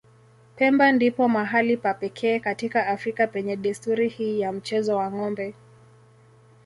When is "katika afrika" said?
2.39-3.27